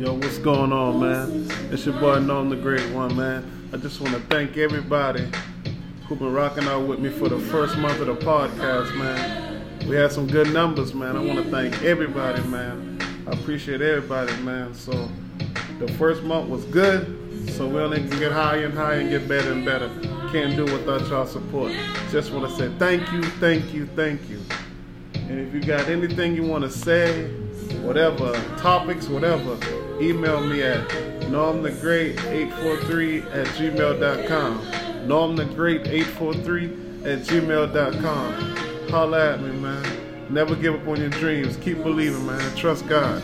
[0.00, 1.46] Yo, what's going on, man?
[1.70, 3.68] It's your boy Norm the Great One, man.
[3.70, 5.28] I just want to thank everybody
[6.08, 9.62] who been rocking out with me for the first month of the podcast, man.
[9.86, 11.18] We had some good numbers, man.
[11.18, 12.98] I want to thank everybody, man.
[13.26, 14.72] I appreciate everybody, man.
[14.72, 15.10] So
[15.78, 19.28] the first month was good, so we only can get higher and higher and get
[19.28, 19.90] better and better.
[20.32, 21.74] Can't do without y'all support.
[22.10, 24.40] Just want to say thank you, thank you, thank you.
[25.12, 27.28] And if you got anything you want to say,
[27.82, 29.58] whatever, topics, whatever,
[30.00, 30.88] email me at
[31.30, 34.58] normthegreat843 at gmail.com.
[35.06, 38.32] normthegreat843 at gmail.com.
[38.90, 39.84] Holla at me, man.
[40.32, 41.56] Never give up on your dreams.
[41.58, 42.56] Keep believing, man.
[42.56, 43.22] Trust God.